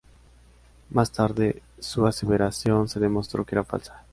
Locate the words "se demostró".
2.89-3.45